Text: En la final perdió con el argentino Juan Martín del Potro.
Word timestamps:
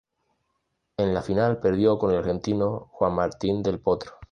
En 0.97 1.13
la 1.13 1.21
final 1.21 1.59
perdió 1.59 1.99
con 1.99 2.09
el 2.09 2.17
argentino 2.17 2.89
Juan 2.93 3.13
Martín 3.13 3.61
del 3.61 3.79
Potro. 3.79 4.13